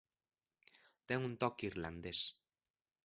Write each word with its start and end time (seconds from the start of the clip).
Ten 1.07 1.19
un 1.29 1.33
toque 1.41 1.63
irlandés. 1.69 2.19